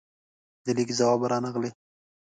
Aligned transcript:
د 0.63 0.67
لیک 0.77 0.89
ځواب 0.99 1.21
رانغلې 1.31 1.71